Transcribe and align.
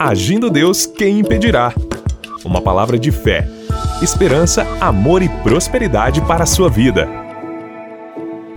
Agindo 0.00 0.48
Deus, 0.48 0.86
quem 0.86 1.18
impedirá? 1.18 1.74
Uma 2.44 2.62
palavra 2.62 2.96
de 2.96 3.10
fé, 3.10 3.48
esperança, 4.00 4.64
amor 4.80 5.22
e 5.22 5.28
prosperidade 5.28 6.20
para 6.20 6.44
a 6.44 6.46
sua 6.46 6.70
vida. 6.70 7.08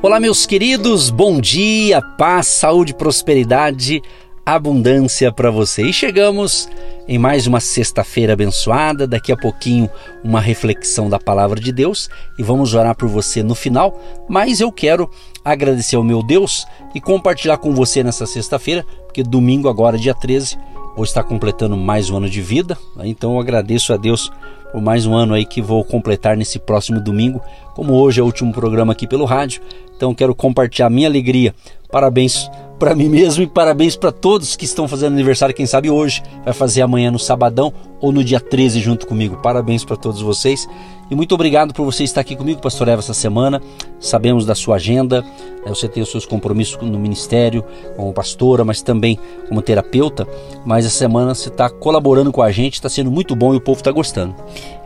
Olá, 0.04 0.20
meus 0.20 0.46
queridos, 0.46 1.10
bom 1.10 1.42
dia, 1.42 2.00
paz, 2.00 2.46
saúde, 2.46 2.94
prosperidade, 2.94 4.04
abundância 4.46 5.32
para 5.32 5.50
você. 5.50 5.82
E 5.82 5.92
chegamos 5.92 6.70
em 7.08 7.18
mais 7.18 7.48
uma 7.48 7.60
sexta-feira 7.60 8.34
abençoada. 8.34 9.08
Daqui 9.08 9.32
a 9.32 9.38
pouquinho, 9.38 9.90
uma 10.24 10.40
reflexão 10.40 11.10
da 11.10 11.18
palavra 11.18 11.60
de 11.60 11.72
Deus 11.72 12.08
e 12.38 12.44
vamos 12.44 12.76
orar 12.76 12.96
por 12.96 13.10
você 13.10 13.42
no 13.42 13.56
final. 13.56 14.00
Mas 14.30 14.62
eu 14.62 14.72
quero 14.72 15.10
agradecer 15.44 15.96
ao 15.96 16.04
meu 16.04 16.22
Deus 16.22 16.68
e 16.94 17.02
compartilhar 17.02 17.58
com 17.58 17.74
você 17.74 18.04
nessa 18.04 18.28
sexta-feira, 18.28 18.86
porque 19.06 19.24
domingo, 19.24 19.68
agora, 19.68 19.98
dia 19.98 20.14
13, 20.14 20.56
vou 20.96 21.04
estar 21.04 21.24
completando 21.24 21.78
mais 21.78 22.10
um 22.10 22.18
ano 22.18 22.30
de 22.30 22.42
vida. 22.42 22.78
Né? 22.96 23.08
Então 23.08 23.34
eu 23.34 23.40
agradeço 23.40 23.94
a 23.94 23.98
Deus 23.98 24.32
por 24.72 24.82
mais 24.82 25.06
um 25.06 25.14
ano 25.14 25.34
aí 25.34 25.46
que 25.46 25.62
vou 25.62 25.84
completar 25.84 26.38
nesse 26.38 26.60
próximo 26.60 27.00
domingo. 27.00 27.42
Como 27.74 27.94
hoje 27.94 28.20
é 28.20 28.24
o 28.24 28.26
último 28.26 28.52
programa 28.54 28.94
aqui 28.94 29.08
pelo 29.08 29.26
rádio, 29.26 29.62
então 29.96 30.14
quero 30.14 30.34
compartilhar 30.34 30.90
minha 30.90 31.08
alegria. 31.08 31.54
Parabéns 31.90 32.50
para 32.80 32.96
mim 32.96 33.10
mesmo 33.10 33.44
e 33.44 33.48
parabéns 33.48 33.96
para 33.96 34.12
todos 34.12 34.56
que 34.56 34.66
estão 34.66 34.88
fazendo 34.88 35.14
aniversário, 35.14 35.54
quem 35.54 35.68
sabe 35.68 35.92
hoje, 35.92 36.24
vai 36.44 36.54
fazer 36.54 36.82
amanhã 36.82 37.12
no 37.12 37.20
sabadão 37.20 37.72
ou 38.00 38.12
no 38.12 38.24
dia 38.24 38.40
13 38.40 38.80
junto 38.80 39.06
comigo. 39.06 39.38
Parabéns 39.38 39.86
para 39.86 39.96
todos 39.96 40.22
vocês 40.22 40.68
e 41.12 41.16
muito 41.16 41.36
obrigado 41.36 41.74
por 41.74 41.84
você 41.84 42.06
estar 42.06 42.22
aqui 42.22 42.38
comigo, 42.38 42.62
Pastor 42.62 42.88
Eva, 42.88 43.02
essa 43.02 43.14
semana. 43.14 43.62
Sabemos 44.00 44.46
da 44.46 44.56
sua 44.56 44.78
agenda, 44.78 45.22
né? 45.22 45.68
você 45.68 45.86
tem 45.86 46.02
os 46.02 46.10
seus 46.10 46.26
compromissos 46.26 46.82
no 46.82 46.98
ministério, 46.98 47.66
como 47.98 48.14
pastora, 48.14 48.64
mas 48.64 48.82
também 48.82 49.20
como 49.50 49.62
terapeuta. 49.62 50.26
Mas 50.66 50.86
essa 50.86 50.98
semana 50.98 51.36
você 51.36 51.50
está 51.50 51.70
colaborando 51.70 52.32
com 52.32 52.42
a 52.42 52.50
gente, 52.50 52.76
está 52.76 52.88
sendo 52.88 53.12
muito 53.12 53.36
bom 53.36 53.54
e 53.54 53.58
o 53.58 53.62
povo 53.62 53.82
está 53.82 53.92
gostando. 53.92 54.34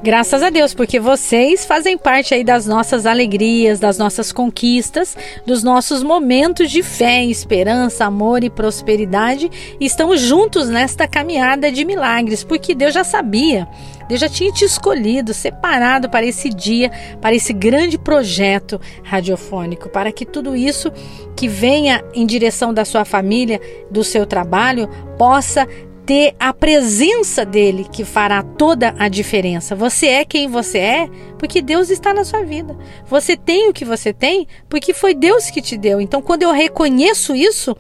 Graças 0.01 0.41
a 0.41 0.49
Deus, 0.49 0.73
porque 0.73 0.99
vocês 0.99 1.63
fazem 1.63 1.95
parte 1.95 2.33
aí 2.33 2.43
das 2.43 2.65
nossas 2.65 3.05
alegrias, 3.05 3.79
das 3.79 3.99
nossas 3.99 4.31
conquistas, 4.31 5.15
dos 5.45 5.61
nossos 5.61 6.01
momentos 6.01 6.71
de 6.71 6.81
fé, 6.81 7.23
esperança, 7.23 8.03
amor 8.03 8.43
e 8.43 8.49
prosperidade. 8.49 9.77
E 9.79 9.85
estamos 9.85 10.21
juntos 10.21 10.69
nesta 10.69 11.07
caminhada 11.07 11.71
de 11.71 11.85
milagres, 11.85 12.43
porque 12.43 12.73
Deus 12.73 12.95
já 12.95 13.03
sabia 13.03 13.67
Deus 14.07 14.21
já 14.21 14.29
tinha 14.29 14.51
te 14.51 14.65
escolhido, 14.65 15.33
separado 15.33 16.09
para 16.09 16.25
esse 16.25 16.49
dia, 16.49 16.91
para 17.21 17.35
esse 17.35 17.53
grande 17.53 17.97
projeto 17.97 18.79
radiofônico, 19.03 19.89
para 19.89 20.11
que 20.11 20.25
tudo 20.25 20.55
isso 20.55 20.91
que 21.35 21.47
venha 21.47 22.03
em 22.13 22.25
direção 22.25 22.73
da 22.73 22.85
sua 22.85 23.05
família, 23.05 23.59
do 23.89 24.03
seu 24.03 24.25
trabalho, 24.25 24.89
possa 25.17 25.67
ter 26.05 26.35
a 26.39 26.53
presença 26.53 27.43
dele 27.43 27.87
que 27.91 28.05
fará 28.05 28.43
toda 28.43 28.93
a 28.97 29.09
diferença. 29.09 29.75
Você 29.75 30.07
é 30.07 30.25
quem 30.25 30.47
você 30.47 30.77
é 30.77 31.09
porque 31.39 31.61
Deus 31.61 31.89
está 31.89 32.13
na 32.13 32.23
sua 32.23 32.43
vida. 32.43 32.77
Você 33.07 33.35
tem 33.35 33.69
o 33.69 33.73
que 33.73 33.83
você 33.83 34.13
tem 34.13 34.47
porque 34.69 34.93
foi 34.93 35.15
Deus 35.15 35.49
que 35.49 35.61
te 35.61 35.75
deu. 35.75 35.99
Então, 35.99 36.21
quando 36.21 36.43
eu 36.43 36.51
reconheço 36.51 37.35
isso, 37.35 37.75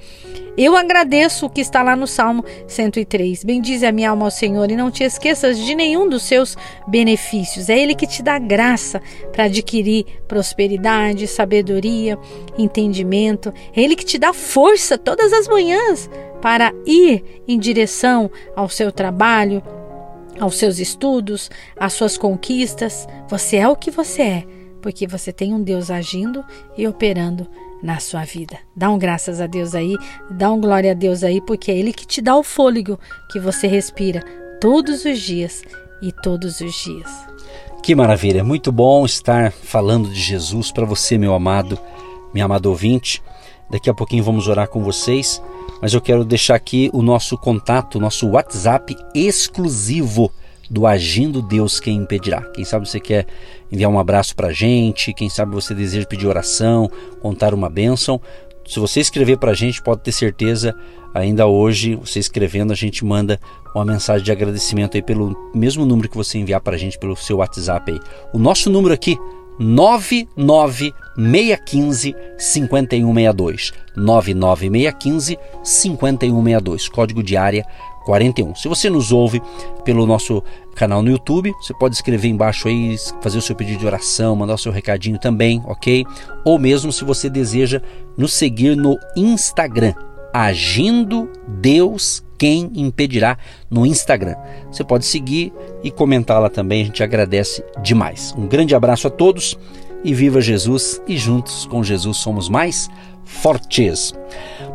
eu 0.57 0.75
agradeço 0.75 1.45
o 1.45 1.49
que 1.49 1.59
está 1.59 1.83
lá 1.83 1.95
no 1.95 2.07
Salmo 2.07 2.43
103. 2.67 3.43
Bendize 3.43 3.85
a 3.85 3.91
minha 3.91 4.09
alma 4.09 4.25
ao 4.25 4.31
Senhor 4.31 4.71
e 4.71 4.75
não 4.75 4.89
te 4.89 5.03
esqueças 5.03 5.57
de 5.57 5.75
nenhum 5.75 6.07
dos 6.07 6.23
seus 6.23 6.55
benefícios. 6.87 7.69
É 7.69 7.77
Ele 7.77 7.93
que 7.93 8.07
te 8.07 8.23
dá 8.23 8.39
graça 8.39 9.01
para 9.31 9.45
adquirir 9.45 10.05
prosperidade, 10.27 11.27
sabedoria, 11.27 12.17
entendimento. 12.57 13.53
É 13.75 13.81
Ele 13.81 13.95
que 13.95 14.05
te 14.05 14.17
dá 14.17 14.31
força 14.33 14.97
todas 14.97 15.33
as 15.33 15.47
manhãs 15.47 16.09
para 16.41 16.73
ir 16.85 17.41
em 17.47 17.59
direção 17.59 18.31
ao 18.55 18.69
seu 18.69 18.91
trabalho, 18.91 19.61
aos 20.39 20.55
seus 20.57 20.79
estudos, 20.79 21.49
às 21.75 21.93
suas 21.93 22.17
conquistas. 22.17 23.07
Você 23.27 23.57
é 23.57 23.67
o 23.67 23.75
que 23.75 23.91
você 23.91 24.21
é, 24.21 24.43
porque 24.81 25.05
você 25.05 25.33
tem 25.33 25.53
um 25.53 25.61
Deus 25.61 25.91
agindo 25.91 26.43
e 26.77 26.87
operando 26.87 27.47
na 27.81 27.99
sua 27.99 28.23
vida. 28.23 28.57
Dá 28.75 28.89
um 28.89 28.97
graças 28.97 29.39
a 29.41 29.47
Deus 29.47 29.75
aí, 29.75 29.95
dá 30.29 30.51
um 30.51 30.59
glória 30.59 30.91
a 30.91 30.93
Deus 30.95 31.23
aí, 31.23 31.41
porque 31.41 31.71
é 31.71 31.77
Ele 31.77 31.93
que 31.93 32.05
te 32.05 32.21
dá 32.21 32.35
o 32.35 32.43
fôlego 32.43 32.99
que 33.31 33.39
você 33.39 33.67
respira 33.67 34.23
todos 34.59 35.05
os 35.05 35.19
dias 35.19 35.63
e 36.01 36.11
todos 36.11 36.61
os 36.61 36.73
dias. 36.83 37.11
Que 37.83 37.93
maravilha, 37.93 38.43
muito 38.43 38.71
bom 38.71 39.05
estar 39.05 39.51
falando 39.51 40.09
de 40.09 40.19
Jesus 40.19 40.71
para 40.71 40.85
você, 40.85 41.17
meu 41.17 41.35
amado, 41.35 41.77
minha 42.33 42.45
amada 42.45 42.67
ouvinte. 42.67 43.21
Daqui 43.69 43.89
a 43.89 43.93
pouquinho 43.93 44.23
vamos 44.23 44.47
orar 44.47 44.67
com 44.67 44.83
vocês, 44.83 45.41
mas 45.81 45.93
eu 45.93 46.01
quero 46.01 46.25
deixar 46.25 46.55
aqui 46.55 46.89
o 46.93 47.01
nosso 47.01 47.37
contato, 47.37 47.95
o 47.95 48.01
nosso 48.01 48.27
WhatsApp 48.29 48.95
exclusivo 49.13 50.31
do 50.69 50.87
Agindo 50.87 51.41
Deus 51.41 51.79
Quem 51.79 51.97
Impedirá. 51.97 52.41
Quem 52.53 52.63
sabe 52.63 52.87
você 52.87 52.99
quer 52.99 53.25
enviar 53.71 53.91
um 53.91 53.99
abraço 53.99 54.35
para 54.35 54.47
a 54.47 54.53
gente, 54.53 55.13
quem 55.13 55.29
sabe 55.29 55.53
você 55.53 55.73
deseja 55.73 56.05
pedir 56.05 56.27
oração, 56.27 56.89
contar 57.21 57.53
uma 57.53 57.69
bênção. 57.69 58.19
Se 58.65 58.79
você 58.79 58.99
escrever 58.99 59.37
para 59.37 59.51
a 59.51 59.53
gente, 59.53 59.81
pode 59.81 60.01
ter 60.01 60.11
certeza, 60.11 60.75
ainda 61.13 61.45
hoje, 61.45 61.95
você 61.95 62.19
escrevendo, 62.19 62.73
a 62.73 62.75
gente 62.75 63.05
manda 63.05 63.39
uma 63.73 63.85
mensagem 63.85 64.25
de 64.25 64.31
agradecimento 64.31 64.97
aí 64.97 65.03
pelo 65.03 65.35
mesmo 65.53 65.85
número 65.85 66.09
que 66.09 66.17
você 66.17 66.37
enviar 66.37 66.61
para 66.61 66.75
a 66.75 66.79
gente 66.79 66.97
pelo 66.97 67.15
seu 67.15 67.37
WhatsApp 67.37 67.91
aí. 67.91 67.99
O 68.33 68.39
nosso 68.39 68.69
número 68.69 68.93
aqui, 68.93 69.17
99615 69.59 72.15
5162. 72.37 73.73
99615 73.95 75.37
5162. 75.63 76.89
Código 76.89 77.23
de 77.23 77.37
área 77.37 77.65
41. 78.05 78.55
Se 78.55 78.67
você 78.67 78.89
nos 78.89 79.11
ouve 79.11 79.41
pelo 79.83 80.05
nosso 80.05 80.43
canal 80.75 81.01
no 81.01 81.09
YouTube, 81.09 81.53
você 81.61 81.73
pode 81.73 81.95
escrever 81.95 82.27
embaixo 82.27 82.67
aí, 82.67 82.95
fazer 83.21 83.37
o 83.37 83.41
seu 83.41 83.55
pedido 83.55 83.79
de 83.79 83.85
oração, 83.85 84.35
mandar 84.35 84.53
o 84.53 84.57
seu 84.57 84.71
recadinho 84.71 85.17
também, 85.17 85.61
ok? 85.65 86.05
Ou 86.45 86.59
mesmo 86.59 86.91
se 86.91 87.03
você 87.03 87.29
deseja 87.29 87.81
nos 88.17 88.33
seguir 88.33 88.77
no 88.77 88.97
Instagram, 89.17 89.93
Agindo 90.33 91.29
Deus 91.47 92.21
Quem 92.37 92.69
Impedirá 92.75 93.37
no 93.71 93.85
Instagram. 93.85 94.35
Você 94.69 94.83
pode 94.83 95.05
seguir 95.05 95.53
e 95.81 95.89
comentar 95.89 96.41
lá 96.41 96.49
também, 96.49 96.81
a 96.81 96.85
gente 96.85 97.01
agradece 97.01 97.63
demais. 97.81 98.33
Um 98.37 98.45
grande 98.45 98.75
abraço 98.75 99.07
a 99.07 99.09
todos 99.09 99.57
e 100.03 100.13
viva 100.13 100.41
Jesus 100.41 101.01
e 101.07 101.17
juntos 101.17 101.65
com 101.65 101.83
Jesus 101.83 102.17
somos 102.17 102.47
mais 102.49 102.89
fortes. 103.25 104.13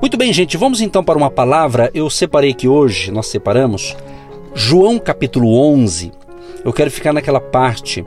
Muito 0.01 0.17
bem, 0.17 0.33
gente, 0.33 0.57
vamos 0.57 0.81
então 0.81 1.03
para 1.03 1.17
uma 1.17 1.31
palavra. 1.31 1.91
Eu 1.95 2.11
separei 2.11 2.53
que 2.53 2.69
hoje, 2.69 3.11
nós 3.11 3.27
separamos 3.27 3.97
João 4.55 4.99
capítulo 4.99 5.55
11. 5.55 6.13
Eu 6.65 6.73
quero 6.73 6.91
ficar 6.91 7.13
naquela 7.13 7.41
parte 7.41 8.05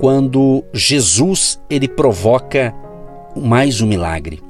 quando 0.00 0.64
Jesus 0.72 1.60
ele 1.68 1.86
provoca 1.86 2.74
mais 3.36 3.80
um 3.80 3.86
milagre. 3.86 4.42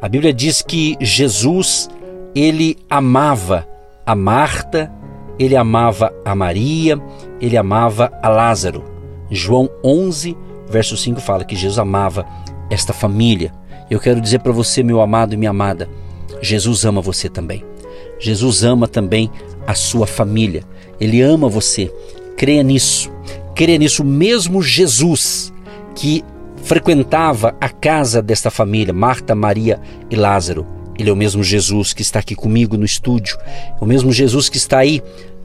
A 0.00 0.08
Bíblia 0.08 0.32
diz 0.32 0.60
que 0.60 0.96
Jesus 1.00 1.88
ele 2.34 2.76
amava 2.90 3.66
a 4.04 4.14
Marta, 4.14 4.92
ele 5.38 5.56
amava 5.56 6.12
a 6.24 6.34
Maria, 6.34 7.00
ele 7.40 7.56
amava 7.56 8.12
a 8.22 8.28
Lázaro. 8.28 8.84
João 9.30 9.68
11, 9.82 10.36
verso 10.68 10.96
5 10.96 11.20
fala 11.20 11.44
que 11.44 11.56
Jesus 11.56 11.78
amava 11.78 12.26
esta 12.70 12.92
família. 12.92 13.52
Eu 13.90 14.00
quero 14.00 14.20
dizer 14.20 14.40
para 14.40 14.52
você, 14.52 14.82
meu 14.82 15.00
amado 15.00 15.34
e 15.34 15.36
minha 15.36 15.50
amada, 15.50 15.88
Jesus 16.40 16.84
ama 16.84 17.00
você 17.00 17.28
também. 17.28 17.64
Jesus 18.18 18.64
ama 18.64 18.88
também 18.88 19.30
a 19.66 19.74
sua 19.74 20.06
família. 20.06 20.62
Ele 21.00 21.20
ama 21.20 21.48
você. 21.48 21.92
Creia 22.36 22.62
nisso. 22.62 23.10
Creia 23.54 23.78
nisso. 23.78 24.04
Mesmo 24.04 24.62
Jesus, 24.62 25.52
que 25.94 26.24
frequentava 26.62 27.54
a 27.60 27.68
casa 27.68 28.22
desta 28.22 28.50
família, 28.50 28.94
Marta, 28.94 29.34
Maria 29.34 29.80
e 30.10 30.16
Lázaro, 30.16 30.66
ele 30.98 31.10
é 31.10 31.12
o 31.12 31.16
mesmo 31.16 31.42
Jesus 31.42 31.92
que 31.92 32.02
está 32.02 32.20
aqui 32.20 32.34
comigo 32.34 32.76
no 32.76 32.84
estúdio. 32.84 33.36
É 33.46 33.82
o 33.82 33.86
mesmo 33.86 34.12
Jesus 34.12 34.48
que 34.48 34.56
está 34.56 34.78
aí 34.78 35.02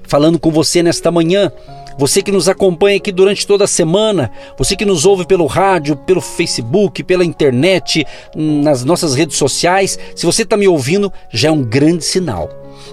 falando 0.09 0.37
com 0.37 0.51
você 0.51 0.83
nesta 0.83 1.11
manhã 1.11 1.51
você 1.99 2.21
que 2.21 2.31
nos 2.31 2.47
acompanha 2.47 2.95
aqui 2.95 3.11
durante 3.11 3.45
toda 3.45 3.65
a 3.65 3.67
semana, 3.67 4.31
você 4.57 4.73
que 4.73 4.85
nos 4.85 5.05
ouve 5.05 5.25
pelo 5.25 5.45
rádio, 5.45 5.97
pelo 5.97 6.21
Facebook, 6.21 7.03
pela 7.03 7.25
internet, 7.25 8.07
nas 8.33 8.85
nossas 8.85 9.15
redes 9.15 9.35
sociais, 9.35 9.99
se 10.15 10.25
você 10.25 10.43
está 10.43 10.55
me 10.55 10.65
ouvindo, 10.65 11.11
já 11.29 11.49
é 11.49 11.51
um 11.51 11.61
grande 11.61 12.05
sinal 12.05 12.49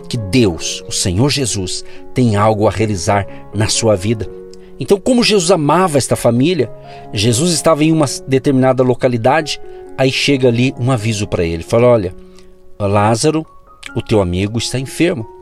que 0.09 0.17
Deus, 0.17 0.83
o 0.89 0.93
Senhor 0.93 1.31
Jesus, 1.31 1.85
tem 2.13 2.35
algo 2.35 2.67
a 2.67 2.71
realizar 2.73 3.25
na 3.55 3.69
sua 3.69 3.95
vida. 3.95 4.29
Então, 4.81 4.99
como 4.99 5.23
Jesus 5.23 5.53
amava 5.53 5.99
esta 5.99 6.17
família, 6.17 6.69
Jesus 7.13 7.53
estava 7.53 7.85
em 7.85 7.93
uma 7.93 8.07
determinada 8.27 8.83
localidade, 8.83 9.61
aí 9.97 10.11
chega 10.11 10.49
ali 10.49 10.75
um 10.81 10.91
aviso 10.91 11.29
para 11.29 11.45
ele: 11.45 11.63
fala, 11.63 11.87
olha, 11.87 12.13
Lázaro, 12.77 13.47
o 13.95 14.03
teu 14.03 14.21
amigo, 14.21 14.59
está 14.59 14.81
enfermo. 14.81 15.36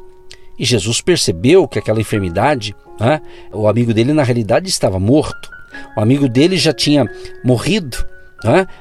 E 0.59 0.65
Jesus 0.65 1.01
percebeu 1.01 1.67
que 1.67 1.79
aquela 1.79 2.01
enfermidade, 2.01 2.75
né, 2.99 3.21
o 3.53 3.67
amigo 3.67 3.93
dele 3.93 4.13
na 4.13 4.23
realidade 4.23 4.69
estava 4.69 4.99
morto. 4.99 5.51
O 5.97 6.01
amigo 6.01 6.29
dele 6.29 6.57
já 6.57 6.73
tinha 6.73 7.09
morrido, 7.45 8.07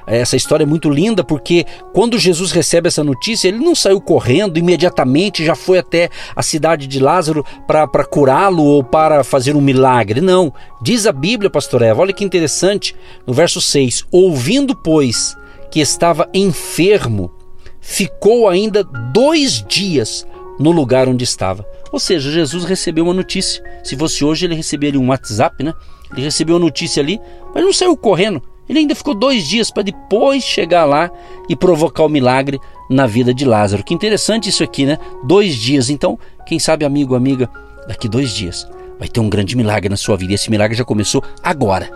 Essa 0.06 0.36
história 0.36 0.64
é 0.64 0.68
muito 0.68 0.90
linda 0.90 1.24
porque 1.24 1.66
quando 1.94 2.20
Jesus 2.20 2.52
recebe 2.52 2.90
essa 2.90 3.04
notícia, 3.04 3.48
ele 3.48 3.60
não 3.60 3.74
saiu 3.74 4.02
correndo 4.02 4.60
imediatamente, 4.60 5.46
já 5.46 5.56
foi 5.56 5.80
até 5.80 6.10
a 6.36 6.44
cidade 6.44 6.86
de 6.86 7.00
Lázaro 7.00 7.46
para 7.66 8.04
curá-lo 8.04 8.64
ou 8.64 8.84
para 8.84 9.24
fazer 9.24 9.56
um 9.56 9.62
milagre. 9.62 10.20
Não. 10.20 10.54
Diz 10.82 11.08
a 11.08 11.14
Bíblia, 11.14 11.50
pastor 11.50 11.82
Eva, 11.82 12.02
olha 12.02 12.14
que 12.14 12.26
interessante, 12.26 12.94
no 13.26 13.34
verso 13.34 13.62
6: 13.62 14.06
Ouvindo, 14.12 14.76
pois, 14.76 15.36
que 15.72 15.80
estava 15.80 16.30
enfermo, 16.34 17.32
ficou 17.80 18.50
ainda 18.50 18.84
dois 18.84 19.64
dias 19.66 20.28
no 20.60 20.72
lugar 20.72 21.08
onde 21.08 21.24
estava. 21.24 21.66
Ou 21.92 22.00
seja, 22.00 22.32
Jesus 22.32 22.64
recebeu 22.64 23.06
uma 23.06 23.14
notícia. 23.14 23.64
Se 23.84 23.96
fosse 23.96 24.24
hoje, 24.26 24.46
ele 24.46 24.56
receberia 24.56 25.00
um 25.00 25.10
WhatsApp, 25.10 25.64
né? 25.64 25.74
Ele 26.12 26.22
recebeu 26.22 26.56
a 26.56 26.60
notícia 26.60 27.02
ali, 27.02 27.20
mas 27.54 27.64
não 27.64 27.74
saiu 27.74 27.96
correndo 27.98 28.42
ele 28.68 28.80
ainda 28.80 28.96
ficou 28.96 29.14
dois 29.14 29.48
dias 29.48 29.70
para 29.70 29.84
depois 29.84 30.44
chegar 30.44 30.86
lá 30.86 31.12
e 31.50 31.56
provocar 31.56 32.04
o 32.04 32.10
milagre 32.10 32.60
na 32.90 33.06
vida 33.06 33.34
de 33.34 33.46
Lázaro. 33.46 33.84
Que 33.84 33.94
interessante 33.94 34.50
isso 34.50 34.64
aqui, 34.64 34.86
né? 34.86 34.98
Dois 35.24 35.56
dias. 35.56 35.90
Então, 35.90 36.18
quem 36.46 36.60
sabe, 36.60 36.86
amigo, 36.86 37.16
amiga, 37.16 37.50
daqui 37.88 38.08
dois 38.08 38.32
dias 38.32 38.68
vai 38.98 39.08
ter 39.08 39.20
um 39.20 39.30
grande 39.30 39.58
milagre 39.58 39.90
na 39.90 39.98
sua 39.98 40.16
vida. 40.16 40.32
E 40.32 40.36
esse 40.36 40.50
milagre 40.50 40.78
já 40.78 40.86
começou 40.86 41.22
agora. 41.44 41.92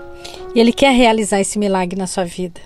E 0.53 0.59
ele 0.59 0.73
quer 0.73 0.91
realizar 0.91 1.39
esse 1.39 1.57
milagre 1.57 1.97
na 1.97 2.07
sua 2.07 2.25
vida. 2.25 2.59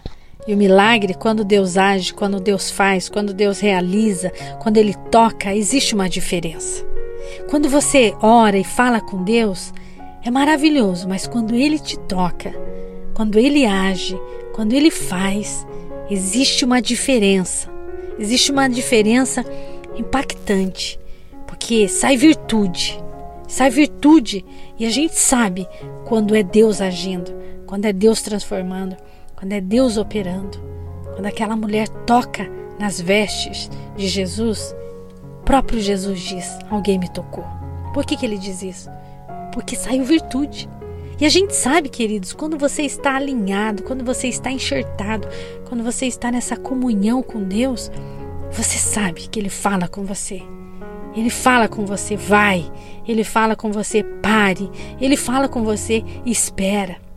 E 0.47 0.53
o 0.53 0.57
milagre, 0.57 1.13
quando 1.13 1.43
Deus 1.43 1.77
age, 1.77 2.13
quando 2.13 2.39
Deus 2.39 2.71
faz, 2.71 3.07
quando 3.07 3.33
Deus 3.33 3.59
realiza, 3.59 4.31
quando 4.59 4.77
Ele 4.77 4.95
toca, 5.11 5.55
existe 5.55 5.93
uma 5.93 6.09
diferença. 6.09 6.83
Quando 7.49 7.69
você 7.69 8.13
ora 8.21 8.57
e 8.57 8.63
fala 8.63 8.99
com 8.99 9.23
Deus, 9.23 9.73
é 10.23 10.31
maravilhoso, 10.31 11.07
mas 11.07 11.27
quando 11.27 11.55
Ele 11.55 11.77
te 11.77 11.97
toca, 11.99 12.53
quando 13.13 13.37
ele 13.37 13.65
age, 13.65 14.19
quando 14.53 14.73
ele 14.73 14.89
faz, 14.89 15.65
existe 16.09 16.65
uma 16.65 16.81
diferença. 16.81 17.69
Existe 18.17 18.51
uma 18.51 18.67
diferença 18.67 19.45
impactante, 19.95 20.99
porque 21.47 21.87
sai 21.87 22.17
virtude. 22.17 22.99
Sai 23.47 23.69
virtude 23.69 24.45
e 24.79 24.85
a 24.85 24.89
gente 24.89 25.19
sabe 25.19 25.67
quando 26.05 26.35
é 26.35 26.41
Deus 26.41 26.81
agindo, 26.81 27.31
quando 27.65 27.85
é 27.85 27.93
Deus 27.93 28.21
transformando, 28.21 28.95
quando 29.41 29.53
é 29.53 29.59
Deus 29.59 29.97
operando. 29.97 30.59
Quando 31.15 31.25
aquela 31.25 31.55
mulher 31.55 31.89
toca 32.05 32.47
nas 32.79 33.01
vestes 33.01 33.69
de 33.97 34.07
Jesus, 34.07 34.75
próprio 35.43 35.81
Jesus 35.81 36.19
diz: 36.21 36.47
Alguém 36.69 36.99
me 36.99 37.09
tocou. 37.09 37.43
Por 37.91 38.05
que, 38.05 38.15
que 38.15 38.25
ele 38.25 38.37
diz 38.37 38.61
isso? 38.61 38.89
Porque 39.51 39.75
saiu 39.75 40.05
virtude. 40.05 40.69
E 41.19 41.25
a 41.25 41.29
gente 41.29 41.55
sabe, 41.55 41.89
queridos, 41.89 42.33
quando 42.33 42.57
você 42.57 42.83
está 42.83 43.15
alinhado, 43.15 43.83
quando 43.83 44.05
você 44.05 44.27
está 44.27 44.51
enxertado, 44.51 45.27
quando 45.67 45.83
você 45.83 46.05
está 46.05 46.31
nessa 46.31 46.55
comunhão 46.55 47.21
com 47.21 47.43
Deus, 47.43 47.91
você 48.51 48.77
sabe 48.77 49.27
que 49.27 49.39
Ele 49.39 49.49
fala 49.49 49.87
com 49.87 50.03
você. 50.03 50.41
Ele 51.15 51.29
fala 51.29 51.67
com 51.67 51.85
você, 51.85 52.15
vai. 52.15 52.71
Ele 53.07 53.23
fala 53.23 53.55
com 53.55 53.71
você, 53.71 54.03
pare. 54.03 54.69
Ele 54.99 55.17
fala 55.17 55.49
com 55.49 55.63
você, 55.63 56.03
espera. 56.25 57.10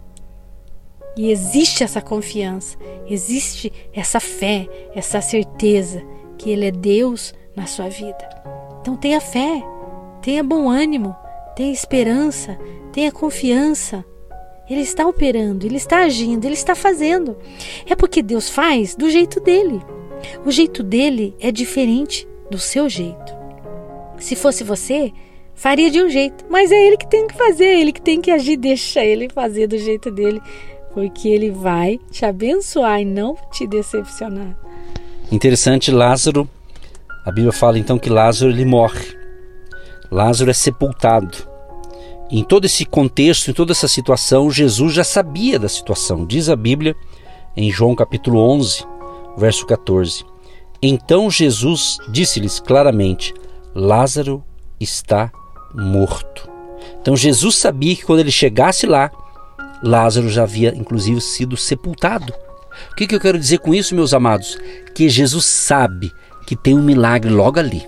E 1.17 1.31
existe 1.31 1.85
essa 1.85 2.01
confiança, 2.01 2.77
existe 3.09 3.73
essa 3.93 4.19
fé, 4.19 4.69
essa 4.95 5.21
certeza 5.21 6.03
que 6.37 6.51
Ele 6.51 6.67
é 6.67 6.71
Deus 6.71 7.33
na 7.55 7.67
sua 7.67 7.89
vida. 7.89 8.29
Então 8.81 8.97
tenha 8.97 9.21
fé, 9.21 9.63
tenha 10.21 10.43
bom 10.43 10.69
ânimo, 10.69 11.15
tenha 11.55 11.73
esperança, 11.73 12.59
Tenha 12.95 13.11
confiança. 13.11 14.05
Ele 14.71 14.83
está 14.83 15.05
operando, 15.05 15.67
ele 15.67 15.77
está 15.77 16.05
agindo, 16.05 16.45
ele 16.45 16.55
está 16.55 16.77
fazendo. 16.77 17.37
É 17.85 17.97
porque 17.97 18.23
Deus 18.23 18.49
faz 18.49 18.95
do 18.95 19.11
jeito 19.11 19.41
dele. 19.41 19.83
O 20.47 20.53
jeito 20.53 20.81
dele 20.81 21.35
é 21.41 21.51
diferente 21.51 22.27
do 22.49 22.57
seu 22.57 22.89
jeito. 22.89 23.35
Se 24.21 24.37
fosse 24.37 24.63
você, 24.63 25.13
faria 25.55 25.91
de 25.91 26.01
um 26.01 26.09
jeito, 26.09 26.47
mas 26.49 26.71
é 26.71 26.87
ele 26.87 26.97
que 26.97 27.09
tem 27.09 27.27
que 27.27 27.35
fazer, 27.35 27.65
é 27.65 27.81
ele 27.81 27.93
que 27.93 28.01
tem 28.01 28.21
que 28.21 28.31
agir, 28.31 28.57
deixa 28.57 29.05
ele 29.05 29.29
fazer 29.29 29.67
do 29.67 29.77
jeito 29.77 30.09
dele, 30.09 30.41
porque 30.95 31.29
ele 31.29 31.51
vai 31.51 31.99
te 32.11 32.25
abençoar 32.25 33.01
e 33.01 33.05
não 33.05 33.37
te 33.53 33.67
decepcionar. 33.67 34.57
Interessante, 35.31 35.91
Lázaro. 35.91 36.49
A 37.27 37.33
Bíblia 37.33 37.53
fala 37.53 37.79
então 37.79 37.99
que 37.99 38.09
Lázaro 38.09 38.51
ele 38.51 38.65
morre. 38.65 39.17
Lázaro 40.11 40.51
é 40.51 40.55
sepultado. 40.55 41.37
Em 42.31 42.45
todo 42.45 42.65
esse 42.65 42.85
contexto, 42.85 43.51
em 43.51 43.55
toda 43.55 43.73
essa 43.73 43.89
situação, 43.89 44.51
Jesus 44.51 44.95
já 44.95 45.05
sabia 45.05 45.59
da 45.59 45.69
situação. 45.69 46.25
Diz 46.25 46.49
a 46.49 46.57
Bíblia 46.57 46.95
em 47.57 47.71
João 47.71 47.95
capítulo 47.95 48.39
11, 48.39 48.85
verso 49.37 49.67
14. 49.67 50.25
Então 50.81 51.31
Jesus 51.31 51.99
disse-lhes 52.09 52.61
claramente: 52.61 53.35
Lázaro 53.75 54.45
está 54.79 55.33
morto. 55.75 56.49
Então 57.01 57.17
Jesus 57.17 57.57
sabia 57.57 57.97
que 57.97 58.05
quando 58.05 58.21
ele 58.21 58.31
chegasse 58.31 58.87
lá, 58.87 59.11
Lázaro 59.85 60.29
já 60.29 60.43
havia 60.45 60.75
inclusive 60.75 61.21
sido 61.21 61.57
sepultado. 61.57 62.33
O 62.91 62.97
que, 62.97 63.07
que 63.07 63.15
eu 63.15 63.21
quero 63.21 63.39
dizer 63.39 63.59
com 63.59 63.75
isso, 63.75 63.95
meus 63.95 64.15
amados? 64.15 64.59
Que 64.95 65.09
Jesus 65.09 65.45
sabe 65.45 66.13
que 66.47 66.57
tem 66.57 66.75
um 66.75 66.83
milagre 66.83 67.31
logo 67.31 67.59
ali. 67.59 67.87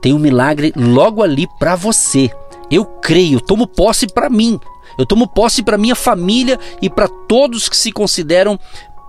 Tem 0.00 0.12
um 0.12 0.18
milagre 0.18 0.72
logo 0.76 1.22
ali 1.22 1.46
para 1.58 1.76
você. 1.76 2.30
Eu 2.70 2.84
creio, 2.84 3.40
tomo 3.40 3.66
posse 3.66 4.06
para 4.06 4.30
mim. 4.30 4.58
Eu 4.98 5.06
tomo 5.06 5.26
posse 5.26 5.62
para 5.62 5.78
minha 5.78 5.94
família 5.94 6.58
e 6.80 6.88
para 6.88 7.08
todos 7.08 7.68
que 7.68 7.76
se 7.76 7.92
consideram 7.92 8.58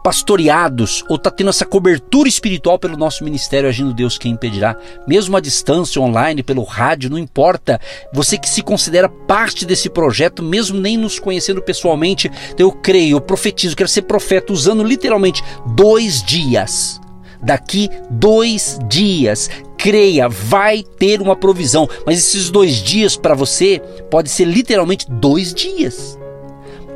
pastoreados 0.04 1.04
ou 1.08 1.16
está 1.16 1.30
tendo 1.30 1.50
essa 1.50 1.66
cobertura 1.66 2.28
espiritual 2.28 2.80
pelo 2.80 2.98
nosso 2.98 3.24
ministério 3.24 3.70
Agindo 3.70 3.94
Deus 3.94 4.18
quem 4.18 4.34
impedirá, 4.34 4.76
mesmo 5.08 5.36
à 5.38 5.40
distância, 5.40 6.02
online, 6.02 6.44
pelo 6.44 6.64
rádio, 6.64 7.10
não 7.10 7.18
importa. 7.18 7.80
Você 8.14 8.38
que 8.38 8.50
se 8.50 8.62
considera 8.62 9.10
parte 9.10 9.66
desse 9.66 9.90
projeto, 9.90 10.44
mesmo 10.44 10.80
nem 10.80 10.98
nos 10.98 11.20
conhecendo 11.20 11.62
pessoalmente, 11.62 12.32
eu 12.58 12.72
creio, 12.72 13.18
eu 13.18 13.22
profetizo, 13.22 13.76
quero 13.76 13.90
ser 13.90 14.04
profeta 14.04 14.54
usando 14.54 14.84
literalmente 14.84 15.44
dois 15.76 16.24
dias 16.24 17.00
daqui 17.42 17.90
dois 18.10 18.80
dias. 18.88 19.50
Creia, 19.78 20.30
vai 20.30 20.84
ter 20.84 21.22
uma 21.22 21.36
provisão. 21.36 21.90
Mas 22.06 22.20
esses 22.20 22.50
dois 22.50 22.76
dias 22.76 23.18
para 23.18 23.34
você 23.34 23.82
pode 24.10 24.30
ser 24.30 24.46
literalmente 24.46 25.10
dois 25.10 25.54
dias. 25.54 26.18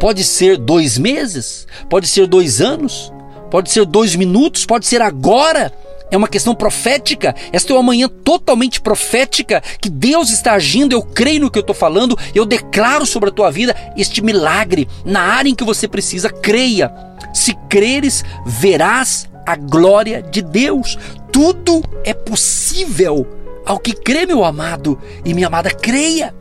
Pode 0.06 0.24
ser 0.24 0.58
dois 0.58 1.00
meses, 1.00 1.66
pode 1.90 2.06
ser 2.06 2.28
dois 2.28 2.62
anos, 2.62 3.12
pode 3.50 3.72
ser 3.72 3.88
dois 3.88 4.16
minutos, 4.16 4.64
pode 4.64 4.86
ser 4.86 5.02
agora. 5.02 5.74
É 6.12 6.16
uma 6.16 6.28
questão 6.28 6.54
profética. 6.54 7.34
Esta 7.52 7.74
é 7.74 7.76
uma 7.76 7.82
manhã 7.82 8.08
totalmente 8.08 8.80
profética 8.80 9.64
que 9.82 9.90
Deus 9.90 10.30
está 10.30 10.54
agindo. 10.54 10.94
Eu 10.94 11.02
creio 11.02 11.42
no 11.42 11.50
que 11.50 11.58
eu 11.58 11.62
estou 11.62 11.76
falando. 11.76 12.16
Eu 12.36 12.46
declaro 12.46 13.04
sobre 13.04 13.30
a 13.30 13.32
tua 13.32 13.50
vida 13.50 13.76
este 13.98 14.24
milagre 14.24 14.88
na 15.04 15.22
área 15.22 15.50
em 15.50 15.56
que 15.56 15.64
você 15.64 15.88
precisa. 15.88 16.30
Creia. 16.30 16.94
Se 17.34 17.56
creres, 17.68 18.24
verás 18.46 19.28
a 19.44 19.56
glória 19.56 20.22
de 20.22 20.44
Deus. 20.44 21.00
Tudo 21.32 21.84
é 22.04 22.14
possível 22.14 23.26
ao 23.66 23.80
que 23.80 23.94
crê, 23.94 24.28
meu 24.28 24.44
amado 24.44 25.02
e 25.26 25.34
minha 25.34 25.48
amada, 25.48 25.72
creia. 25.72 26.32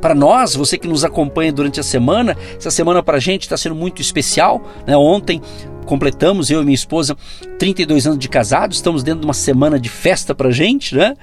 Para 0.00 0.14
nós, 0.14 0.54
você 0.54 0.78
que 0.78 0.86
nos 0.86 1.04
acompanha 1.04 1.52
durante 1.52 1.80
a 1.80 1.82
semana, 1.82 2.36
essa 2.56 2.70
semana 2.70 3.02
para 3.02 3.16
a 3.16 3.20
gente 3.20 3.42
está 3.42 3.56
sendo 3.56 3.74
muito 3.74 4.00
especial. 4.00 4.62
Né? 4.86 4.96
Ontem 4.96 5.42
completamos, 5.84 6.50
eu 6.50 6.60
e 6.60 6.64
minha 6.64 6.74
esposa, 6.74 7.16
32 7.58 8.06
anos 8.06 8.18
de 8.18 8.28
casados, 8.28 8.76
estamos 8.76 9.02
dentro 9.02 9.20
de 9.20 9.26
uma 9.26 9.34
semana 9.34 9.80
de 9.80 9.88
festa 9.88 10.34
para 10.34 10.48
a 10.48 10.52
gente, 10.52 10.94
né? 10.94 11.16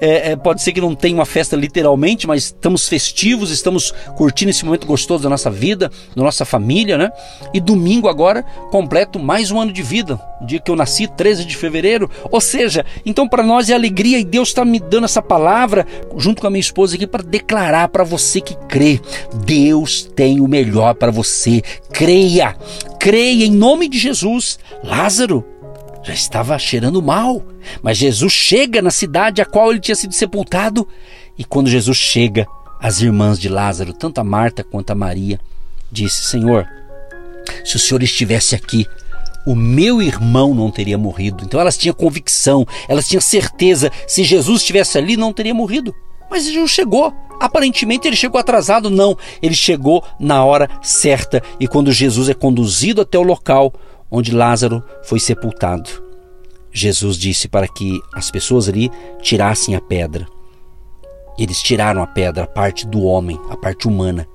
É, 0.00 0.32
é, 0.32 0.36
pode 0.36 0.62
ser 0.62 0.72
que 0.72 0.80
não 0.80 0.94
tenha 0.94 1.14
uma 1.14 1.24
festa 1.24 1.56
literalmente, 1.56 2.26
mas 2.26 2.44
estamos 2.44 2.88
festivos, 2.88 3.50
estamos 3.50 3.92
curtindo 4.16 4.50
esse 4.50 4.64
momento 4.64 4.86
gostoso 4.86 5.22
da 5.22 5.30
nossa 5.30 5.50
vida, 5.50 5.90
da 6.14 6.22
nossa 6.22 6.44
família, 6.44 6.98
né? 6.98 7.10
E 7.54 7.60
domingo 7.60 8.08
agora 8.08 8.42
completo 8.70 9.18
mais 9.18 9.50
um 9.50 9.58
ano 9.58 9.72
de 9.72 9.82
vida, 9.82 10.20
dia 10.42 10.60
que 10.60 10.70
eu 10.70 10.76
nasci, 10.76 11.06
13 11.06 11.44
de 11.46 11.56
fevereiro. 11.56 12.10
Ou 12.30 12.40
seja, 12.40 12.84
então 13.06 13.26
para 13.26 13.42
nós 13.42 13.70
é 13.70 13.74
alegria 13.74 14.18
e 14.18 14.24
Deus 14.24 14.48
está 14.48 14.64
me 14.64 14.78
dando 14.78 15.04
essa 15.04 15.22
palavra 15.22 15.86
junto 16.16 16.42
com 16.42 16.46
a 16.46 16.50
minha 16.50 16.60
esposa 16.60 16.96
aqui 16.96 17.06
para 17.06 17.22
declarar 17.22 17.88
para 17.88 18.04
você 18.04 18.40
que 18.40 18.54
crê: 18.68 19.00
Deus 19.44 20.02
tem 20.04 20.40
o 20.40 20.48
melhor 20.48 20.94
para 20.94 21.10
você. 21.10 21.62
Creia, 21.90 22.54
creia 22.98 23.46
em 23.46 23.52
nome 23.52 23.88
de 23.88 23.98
Jesus. 23.98 24.58
Lázaro, 24.84 25.44
já 26.06 26.14
estava 26.14 26.58
cheirando 26.58 27.02
mal. 27.02 27.42
Mas 27.82 27.98
Jesus 27.98 28.32
chega 28.32 28.80
na 28.80 28.90
cidade 28.90 29.42
a 29.42 29.44
qual 29.44 29.70
ele 29.70 29.80
tinha 29.80 29.96
sido 29.96 30.14
sepultado. 30.14 30.86
E 31.36 31.44
quando 31.44 31.68
Jesus 31.68 31.96
chega, 31.96 32.46
as 32.80 33.00
irmãs 33.00 33.38
de 33.38 33.48
Lázaro, 33.48 33.92
tanto 33.92 34.20
a 34.20 34.24
Marta 34.24 34.62
quanto 34.62 34.90
a 34.90 34.94
Maria, 34.94 35.40
disse: 35.90 36.22
Senhor, 36.26 36.66
se 37.64 37.76
o 37.76 37.78
Senhor 37.78 38.02
estivesse 38.02 38.54
aqui, 38.54 38.86
o 39.46 39.54
meu 39.54 40.00
irmão 40.00 40.54
não 40.54 40.70
teria 40.70 40.96
morrido. 40.96 41.44
Então 41.44 41.60
elas 41.60 41.76
tinham 41.76 41.94
convicção, 41.94 42.66
elas 42.88 43.08
tinham 43.08 43.20
certeza, 43.20 43.90
se 44.06 44.22
Jesus 44.22 44.60
estivesse 44.60 44.98
ali, 44.98 45.16
não 45.16 45.32
teria 45.32 45.54
morrido. 45.54 45.94
Mas 46.30 46.44
Jesus 46.44 46.70
chegou. 46.70 47.12
Aparentemente 47.38 48.08
ele 48.08 48.16
chegou 48.16 48.40
atrasado, 48.40 48.88
não. 48.88 49.16
Ele 49.42 49.54
chegou 49.54 50.02
na 50.18 50.44
hora 50.44 50.68
certa. 50.82 51.42
E 51.60 51.68
quando 51.68 51.92
Jesus 51.92 52.28
é 52.28 52.34
conduzido 52.34 53.02
até 53.02 53.18
o 53.18 53.22
local 53.22 53.72
onde 54.10 54.34
Lázaro 54.34 54.82
foi 55.04 55.18
sepultado. 55.20 55.90
Jesus 56.72 57.16
disse 57.16 57.48
para 57.48 57.66
que 57.66 58.00
as 58.14 58.30
pessoas 58.30 58.68
ali 58.68 58.90
tirassem 59.22 59.74
a 59.74 59.80
pedra. 59.80 60.26
Eles 61.38 61.62
tiraram 61.62 62.02
a 62.02 62.06
pedra, 62.06 62.44
a 62.44 62.46
parte 62.46 62.86
do 62.86 63.02
homem, 63.02 63.40
a 63.50 63.56
parte 63.56 63.88
humana. 63.88 64.26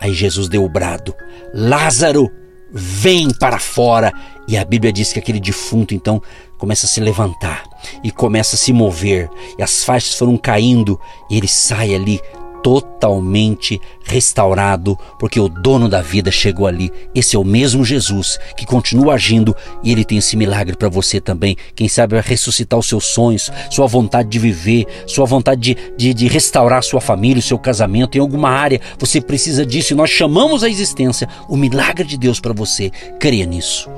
Aí 0.00 0.12
Jesus 0.12 0.48
deu 0.48 0.64
o 0.64 0.68
brado: 0.68 1.14
Lázaro, 1.54 2.30
vem 2.70 3.30
para 3.30 3.58
fora. 3.58 4.12
E 4.46 4.56
a 4.56 4.64
Bíblia 4.64 4.92
diz 4.92 5.12
que 5.12 5.18
aquele 5.18 5.40
defunto 5.40 5.94
então 5.94 6.22
começa 6.56 6.86
a 6.86 6.88
se 6.88 7.00
levantar 7.00 7.64
e 8.02 8.10
começa 8.10 8.56
a 8.56 8.58
se 8.58 8.72
mover, 8.72 9.30
e 9.58 9.62
as 9.62 9.84
faixas 9.84 10.14
foram 10.14 10.36
caindo, 10.36 11.00
e 11.30 11.36
ele 11.36 11.46
sai 11.46 11.94
ali 11.94 12.20
totalmente 12.62 13.80
restaurado, 14.04 14.98
porque 15.18 15.38
o 15.38 15.48
dono 15.48 15.88
da 15.88 16.00
vida 16.00 16.30
chegou 16.30 16.66
ali. 16.66 16.90
Esse 17.14 17.36
é 17.36 17.38
o 17.38 17.44
mesmo 17.44 17.84
Jesus 17.84 18.38
que 18.56 18.66
continua 18.66 19.14
agindo 19.14 19.54
e 19.82 19.92
ele 19.92 20.04
tem 20.04 20.18
esse 20.18 20.36
milagre 20.36 20.76
para 20.76 20.88
você 20.88 21.20
também. 21.20 21.56
Quem 21.74 21.88
sabe 21.88 22.14
vai 22.14 22.22
ressuscitar 22.24 22.78
os 22.78 22.88
seus 22.88 23.04
sonhos, 23.04 23.50
sua 23.70 23.86
vontade 23.86 24.28
de 24.28 24.38
viver, 24.38 24.86
sua 25.06 25.26
vontade 25.26 25.60
de, 25.60 25.76
de, 25.96 26.14
de 26.14 26.28
restaurar 26.28 26.82
sua 26.82 27.00
família, 27.00 27.40
o 27.40 27.42
seu 27.42 27.58
casamento 27.58 28.16
em 28.16 28.20
alguma 28.20 28.50
área. 28.50 28.80
Você 28.98 29.20
precisa 29.20 29.64
disso 29.64 29.92
e 29.92 29.96
nós 29.96 30.10
chamamos 30.10 30.62
à 30.62 30.68
existência 30.68 31.28
o 31.48 31.56
milagre 31.56 32.06
de 32.06 32.16
Deus 32.16 32.40
para 32.40 32.52
você. 32.52 32.90
Creia 33.18 33.46
nisso. 33.46 33.88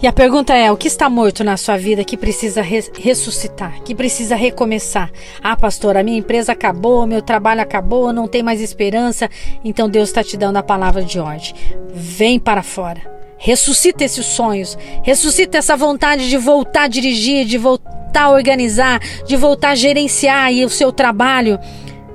E 0.00 0.06
a 0.06 0.12
pergunta 0.12 0.54
é: 0.54 0.70
o 0.70 0.76
que 0.76 0.86
está 0.86 1.10
morto 1.10 1.42
na 1.42 1.56
sua 1.56 1.76
vida 1.76 2.04
que 2.04 2.16
precisa 2.16 2.62
ressuscitar, 2.62 3.82
que 3.82 3.94
precisa 3.94 4.36
recomeçar? 4.36 5.10
Ah, 5.42 5.56
pastor, 5.56 5.96
a 5.96 6.04
minha 6.04 6.18
empresa 6.18 6.52
acabou, 6.52 7.06
meu 7.06 7.20
trabalho 7.20 7.60
acabou, 7.60 8.12
não 8.12 8.28
tem 8.28 8.42
mais 8.42 8.60
esperança. 8.60 9.28
Então 9.64 9.88
Deus 9.88 10.08
está 10.08 10.22
te 10.22 10.36
dando 10.36 10.56
a 10.56 10.62
palavra 10.62 11.02
de 11.02 11.18
ordem. 11.18 11.52
Vem 11.92 12.38
para 12.38 12.62
fora. 12.62 13.18
Ressuscita 13.40 14.04
esses 14.04 14.26
sonhos, 14.26 14.76
ressuscita 15.02 15.58
essa 15.58 15.76
vontade 15.76 16.28
de 16.28 16.36
voltar 16.36 16.82
a 16.82 16.88
dirigir, 16.88 17.44
de 17.44 17.56
voltar 17.56 18.24
a 18.24 18.30
organizar, 18.30 19.00
de 19.26 19.36
voltar 19.36 19.70
a 19.70 19.74
gerenciar 19.76 20.44
aí 20.44 20.64
o 20.64 20.70
seu 20.70 20.92
trabalho. 20.92 21.58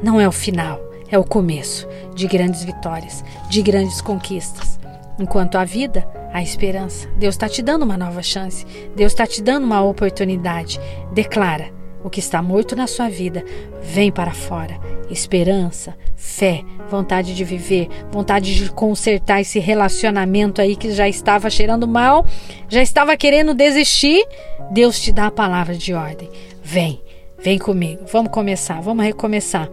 Não 0.02 0.20
é 0.20 0.28
o 0.28 0.34
final, 0.34 0.82
é 1.10 1.18
o 1.18 1.24
começo 1.24 1.88
de 2.14 2.28
grandes 2.28 2.64
vitórias, 2.64 3.24
de 3.50 3.62
grandes 3.62 4.02
conquistas. 4.02 4.78
Enquanto 5.18 5.58
a 5.58 5.64
vida, 5.64 6.06
a 6.34 6.42
esperança. 6.42 7.08
Deus 7.16 7.36
está 7.36 7.48
te 7.48 7.62
dando 7.62 7.84
uma 7.84 7.96
nova 7.96 8.24
chance. 8.24 8.66
Deus 8.96 9.12
está 9.12 9.28
te 9.28 9.42
dando 9.42 9.66
uma 9.66 9.84
oportunidade. 9.84 10.80
Declara 11.14 11.72
o 12.04 12.10
que 12.10 12.20
está 12.20 12.42
morto 12.42 12.76
na 12.76 12.88
sua 12.88 13.08
vida. 13.08 13.46
Vem 13.82 14.12
para 14.12 14.34
fora. 14.34 14.78
Esperança, 15.10 15.96
fé, 16.16 16.64
vontade 16.90 17.36
de 17.36 17.44
viver, 17.44 17.88
vontade 18.12 18.56
de 18.56 18.70
consertar 18.72 19.42
esse 19.42 19.60
relacionamento 19.60 20.60
aí 20.60 20.76
que 20.76 20.92
já 20.92 21.08
estava 21.08 21.50
cheirando 21.50 21.88
mal, 21.88 22.26
já 22.68 22.82
estava 22.82 23.16
querendo 23.16 23.54
desistir. 23.54 24.26
Deus 24.72 25.00
te 25.00 25.12
dá 25.12 25.28
a 25.28 25.32
palavra 25.32 25.76
de 25.76 25.94
ordem. 25.94 26.30
Vem, 26.64 27.02
vem 27.40 27.60
comigo. 27.60 28.06
Vamos 28.12 28.32
começar, 28.32 28.82
vamos 28.82 29.06
recomeçar. 29.06 29.70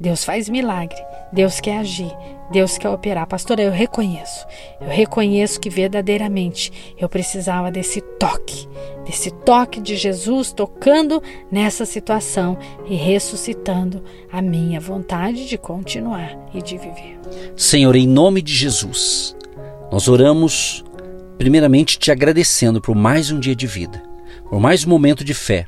Deus 0.00 0.24
faz 0.24 0.48
milagre. 0.48 0.98
Deus 1.32 1.60
quer 1.60 1.78
agir. 1.78 2.12
Deus 2.50 2.78
quer 2.78 2.88
operar. 2.88 3.26
Pastora, 3.26 3.62
eu 3.62 3.70
reconheço. 3.70 4.46
Eu 4.80 4.88
reconheço 4.88 5.60
que 5.60 5.68
verdadeiramente 5.68 6.94
eu 6.98 7.08
precisava 7.08 7.70
desse 7.70 8.00
toque, 8.00 8.66
desse 9.04 9.30
toque 9.30 9.80
de 9.80 9.96
Jesus 9.96 10.52
tocando 10.52 11.22
nessa 11.50 11.84
situação 11.84 12.58
e 12.86 12.94
ressuscitando 12.94 14.02
a 14.32 14.40
minha 14.40 14.80
vontade 14.80 15.46
de 15.46 15.58
continuar 15.58 16.38
e 16.54 16.62
de 16.62 16.78
viver. 16.78 17.18
Senhor, 17.54 17.94
em 17.96 18.06
nome 18.06 18.40
de 18.40 18.54
Jesus, 18.54 19.36
nós 19.92 20.08
oramos 20.08 20.84
primeiramente 21.36 21.98
te 21.98 22.10
agradecendo 22.10 22.80
por 22.80 22.94
mais 22.94 23.30
um 23.30 23.38
dia 23.38 23.54
de 23.54 23.66
vida, 23.66 24.02
por 24.48 24.58
mais 24.58 24.86
um 24.86 24.88
momento 24.88 25.22
de 25.22 25.34
fé. 25.34 25.66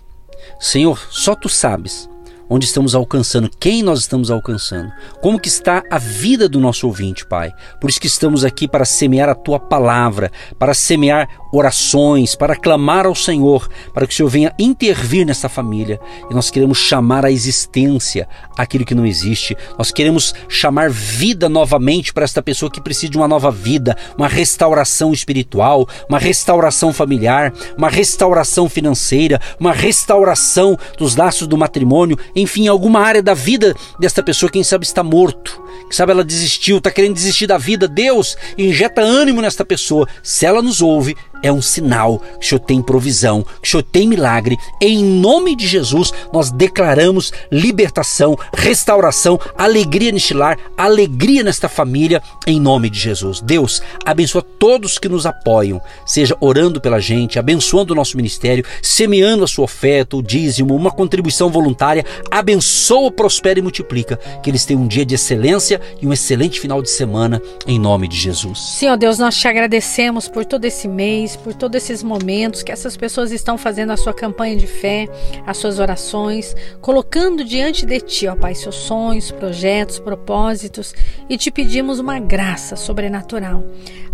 Senhor, 0.59 0.99
só 1.11 1.35
tu 1.35 1.49
sabes 1.49 2.09
onde 2.51 2.67
estamos 2.67 2.97
alcançando, 2.97 3.49
quem 3.61 3.81
nós 3.81 4.01
estamos 4.01 4.29
alcançando, 4.29 4.93
como 5.23 5.39
que 5.39 5.47
está 5.47 5.85
a 5.89 5.99
vida 5.99 6.49
do 6.49 6.59
nosso 6.59 6.89
ouvinte, 6.89 7.25
Pai. 7.25 7.53
Por 7.81 7.89
isso 7.89 8.01
que 8.01 8.09
estamos 8.09 8.45
aqui 8.45 8.67
para 8.67 8.85
semear 8.85 9.29
a 9.29 9.35
tua 9.37 9.61
palavra, 9.61 10.33
para 10.59 10.75
semear 10.75 11.29
orações, 11.53 12.35
para 12.35 12.57
clamar 12.57 13.07
ao 13.07 13.15
Senhor, 13.15 13.69
para 13.95 14.07
que 14.07 14.13
o 14.13 14.17
Senhor 14.17 14.29
venha 14.29 14.55
intervir 14.59 15.25
nessa 15.25 15.49
família. 15.49 16.01
E 16.29 16.35
nós 16.35 16.51
queremos 16.51 16.79
chamar 16.79 17.25
à 17.25 17.31
existência 17.31 18.29
aquilo 18.57 18.85
que 18.85 18.95
não 18.95 19.07
existe. 19.07 19.57
Nós 19.79 19.91
queremos 19.91 20.35
chamar 20.49 20.91
vida 20.91 21.49
novamente 21.49 22.13
para 22.13 22.25
esta 22.25 22.43
pessoa 22.43 22.71
que 22.71 22.81
precisa 22.81 23.11
de 23.11 23.17
uma 23.17 23.29
nova 23.29 23.51
vida, 23.51 23.97
uma 24.17 24.29
restauração 24.29 25.13
espiritual, 25.13 25.89
uma 26.09 26.19
restauração 26.19 26.93
familiar, 26.93 27.53
uma 27.77 27.89
restauração 27.89 28.69
financeira, 28.69 29.41
uma 29.59 29.73
restauração 29.73 30.77
dos 30.99 31.17
laços 31.17 31.47
do 31.47 31.57
matrimônio 31.57 32.19
enfim, 32.41 32.69
alguma 32.69 33.01
área 33.01 33.23
da 33.23 33.35
vida 33.35 33.75
desta 33.99 34.23
pessoa, 34.23 34.51
quem 34.51 34.65
sabe 34.65 34.85
está 34.85 35.03
morto, 35.03 35.61
quem 35.83 35.93
sabe 35.93 36.13
ela 36.13 36.25
desistiu, 36.25 36.79
está 36.79 36.91
querendo 36.91 37.15
desistir 37.15 37.47
da 37.47 37.59
vida. 37.59 37.89
Deus 37.89 38.37
injeta 38.57 39.01
ânimo 39.01 39.41
nesta 39.41 39.65
pessoa. 39.65 40.09
Se 40.23 40.47
ela 40.47 40.63
nos 40.63 40.81
ouve, 40.83 41.17
é 41.43 41.51
um 41.53 41.63
sinal 41.63 42.19
que 42.19 42.47
o 42.47 42.49
Senhor 42.49 42.61
tem 42.61 42.83
provisão, 42.83 43.43
que 43.43 43.69
o 43.69 43.71
Senhor 43.71 43.83
tem 43.83 44.07
milagre. 44.07 44.57
Em 44.81 45.03
nome 45.03 45.57
de 45.57 45.67
Jesus, 45.67 46.13
nós 46.33 46.51
declaramos 46.51 47.33
libertação, 47.51 48.37
restauração, 48.53 49.39
alegria 49.57 50.13
neste 50.13 50.35
lar, 50.35 50.59
alegria 50.77 51.43
nesta 51.43 51.69
família, 51.69 52.23
em 52.47 52.61
nome 52.61 52.91
de 52.91 52.99
Jesus. 52.99 53.41
Deus, 53.41 53.83
abençoa 54.05 54.43
todos 54.43 54.99
que 54.99 55.09
nos 55.09 55.25
apoiam, 55.27 55.81
seja 56.05 56.37
orando 56.41 56.81
pela 56.81 57.01
gente, 57.01 57.39
abençoando 57.39 57.93
o 57.93 57.97
nosso 57.97 58.17
ministério, 58.17 58.65
semeando 58.83 59.45
a 59.45 59.49
sua 59.49 59.65
oferta, 59.65 60.17
o 60.17 60.23
dízimo, 60.23 60.75
uma 60.75 60.91
contribuição 60.91 61.51
voluntária. 61.51 62.05
Abençoa, 62.31 63.11
prospera 63.11 63.59
e 63.59 63.63
multiplica. 63.63 64.19
Que 64.43 64.51
eles 64.51 64.65
tenham 64.65 64.83
um 64.83 64.87
dia 64.87 65.07
de 65.07 65.15
excelência 65.15 65.60
e 66.01 66.07
um 66.07 66.13
excelente 66.13 66.61
final 66.61 66.81
de 66.81 66.91
semana, 66.91 67.43
em 67.67 67.79
nome 67.79 68.07
de 68.07 68.17
Jesus. 68.17 68.59
Senhor 68.59 68.97
Deus, 68.97 69.19
nós 69.19 69.37
te 69.37 69.47
agradecemos 69.47 70.29
por 70.29 70.45
todo 70.45 70.65
esse 70.65 70.89
mês 70.89 71.37
por 71.37 71.55
todos 71.55 71.77
esses 71.77 72.03
momentos 72.03 72.63
que 72.63 72.73
essas 72.73 72.97
pessoas 72.97 73.33
estão 73.33 73.59
fazendo 73.59 73.91
a 73.91 73.97
sua 73.97 74.15
campanha 74.15 74.57
de 74.57 74.67
fé, 74.67 75.09
as 75.47 75.57
suas 75.57 75.79
orações, 75.79 76.55
colocando 76.81 77.45
diante 77.45 77.85
de 77.85 78.01
Ti, 78.01 78.29
ó 78.29 78.37
Pai, 78.37 78.55
seus 78.55 78.77
sonhos, 78.77 79.31
projetos, 79.31 79.99
propósitos 79.99 80.95
e 81.29 81.37
te 81.37 81.51
pedimos 81.51 81.99
uma 81.99 82.19
graça 82.19 82.77
sobrenatural 82.77 83.65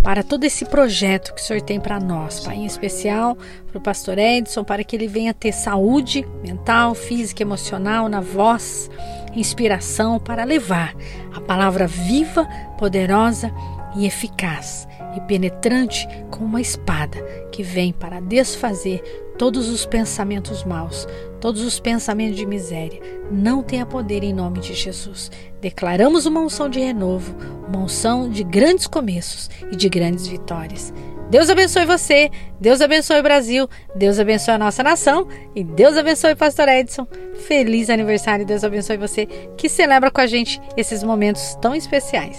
para 0.03 0.23
todo 0.23 0.45
esse 0.45 0.65
projeto 0.65 1.35
que 1.35 1.41
o 1.41 1.45
Senhor 1.45 1.61
tem 1.61 1.81
para 1.81 1.99
nós, 1.99 2.41
Pai, 2.41 2.57
em 2.57 2.67
especial 2.67 3.37
para 3.67 3.79
o 3.79 3.81
pastor 3.81 4.19
Edson, 4.19 4.63
para 4.63 4.85
que 4.85 4.95
ele 4.95 5.09
venha 5.09 5.35
ter 5.35 5.53
saúde 5.53 6.27
mental, 6.43 6.95
física, 6.95 7.43
emocional, 7.43 8.09
na 8.09 8.21
voz, 8.21 8.89
inspiração 9.37 10.19
para 10.19 10.45
levar 10.45 10.95
a 11.35 11.41
palavra 11.41 11.87
viva, 11.87 12.47
poderosa 12.79 13.53
e 13.97 14.07
eficaz 14.07 14.87
e 15.17 15.21
penetrante 15.21 16.07
como 16.31 16.47
uma 16.47 16.61
espada 16.61 17.19
que 17.51 17.63
vem 17.63 17.93
para 17.93 18.21
desfazer 18.21 19.03
todos 19.39 19.69
os 19.69 19.87
pensamentos 19.87 20.65
maus, 20.65 21.07
todos 21.41 21.63
os 21.63 21.79
pensamentos 21.81 22.37
de 22.37 22.47
miséria. 22.47 23.01
Não 23.31 23.63
tenha 23.63 23.87
poder 23.87 24.23
em 24.23 24.33
nome 24.33 24.61
de 24.61 24.75
Jesus. 24.75 25.31
Declaramos 25.61 26.27
uma 26.27 26.41
unção 26.41 26.69
de 26.69 26.81
renovo, 26.81 27.35
uma 27.69 27.79
unção 27.79 28.29
de 28.29 28.43
grandes 28.45 28.87
começos 28.87 29.51
e 29.71 29.77
de 29.77 29.89
grandes 29.89 30.27
vitórias. 30.27 30.93
Deus 31.29 31.51
abençoe 31.51 31.85
você, 31.85 32.31
Deus 32.61 32.81
abençoe 32.81 33.19
o 33.19 33.23
Brasil, 33.23 33.69
Deus 33.97 34.19
abençoe 34.19 34.55
a 34.55 34.59
nossa 34.59 34.83
nação 34.83 35.27
e 35.57 35.65
Deus 35.65 35.97
abençoe 35.97 36.33
o 36.33 36.37
Pastor 36.37 36.69
Edson. 36.69 37.07
Feliz 37.49 37.91
aniversário, 37.91 38.47
Deus 38.47 38.63
abençoe 38.63 38.97
você 38.97 39.27
que 39.57 39.69
celebra 39.69 40.11
com 40.11 40.21
a 40.21 40.27
gente 40.27 40.61
esses 40.77 41.03
momentos 41.03 41.57
tão 41.61 41.75
especiais. 41.75 42.39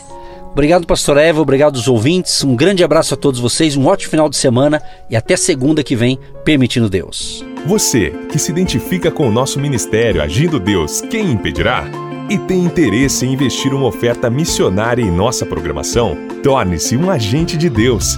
Obrigado, 0.54 0.88
Pastor 0.88 1.18
Eva, 1.18 1.42
obrigado 1.42 1.76
aos 1.76 1.88
ouvintes. 1.88 2.44
Um 2.44 2.56
grande 2.56 2.84
abraço 2.84 3.14
a 3.14 3.18
todos 3.18 3.42
vocês, 3.42 3.76
um 3.76 3.86
ótimo 3.86 4.10
final 4.10 4.30
de 4.30 4.38
semana 4.38 4.82
e 5.10 5.18
até 5.18 5.36
segunda 5.36 5.84
que 5.84 5.96
vem, 5.96 6.18
permitindo 6.46 6.90
Deus. 6.90 7.46
Você 7.66 8.12
que 8.32 8.40
se 8.40 8.52
identifica 8.52 9.12
com 9.12 9.28
o 9.28 9.32
nosso 9.32 9.60
ministério 9.60 10.22
Agindo 10.22 10.60
Deus, 10.60 11.02
quem 11.02 11.30
impedirá? 11.30 11.84
E 12.30 12.38
tem 12.38 12.64
interesse 12.64 13.26
em 13.26 13.34
investir 13.34 13.74
uma 13.74 13.86
oferta 13.86 14.30
missionária 14.30 15.02
em 15.02 15.12
nossa 15.12 15.46
programação? 15.46 16.18
Torne-se 16.42 16.96
um 16.96 17.10
agente 17.10 17.56
de 17.58 17.70
Deus 17.70 18.18